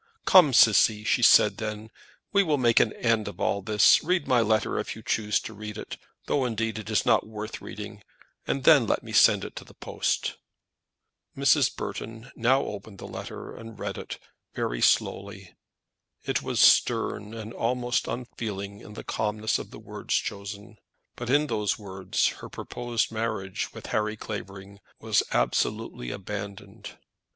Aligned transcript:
"Come, 0.25 0.51
Cissy," 0.51 1.03
she 1.03 1.21
then 1.21 1.53
said, 1.59 1.91
"we 2.33 2.41
will 2.41 2.57
make 2.57 2.79
an 2.79 2.91
end 2.93 3.27
of 3.27 3.65
this. 3.65 4.03
Read 4.03 4.27
my 4.27 4.41
letter 4.41 4.79
if 4.79 4.95
you 4.95 5.03
choose 5.03 5.39
to 5.41 5.53
read 5.53 5.77
it, 5.77 5.95
though 6.25 6.43
indeed 6.43 6.79
it 6.79 6.89
is 6.89 7.05
not 7.05 7.27
worth 7.27 7.59
the 7.59 7.65
reading, 7.65 8.01
and 8.47 8.63
then 8.63 8.87
let 8.87 9.03
me 9.03 9.11
send 9.13 9.45
it 9.45 9.55
to 9.57 9.63
the 9.63 9.75
post." 9.75 10.37
Mrs. 11.37 11.75
Burton 11.75 12.31
now 12.35 12.63
opened 12.63 12.97
the 12.97 13.05
letter 13.07 13.55
and 13.55 13.77
read 13.77 13.95
it 13.99 14.17
very 14.55 14.81
slowly. 14.81 15.55
It 16.25 16.41
was 16.41 16.59
stern 16.59 17.35
and 17.35 17.53
almost 17.53 18.07
unfeeling 18.07 18.79
in 18.81 18.93
the 18.95 19.03
calmness 19.03 19.59
of 19.59 19.69
the 19.69 19.77
words 19.77 20.15
chosen; 20.15 20.79
but 21.15 21.29
in 21.29 21.45
those 21.45 21.77
words 21.77 22.25
her 22.37 22.49
proposed 22.49 23.11
marriage 23.11 23.71
with 23.71 23.85
Harry 23.93 24.17
Clavering 24.17 24.79
was 24.99 25.21
absolutely 25.31 26.09
abandoned. 26.09 26.97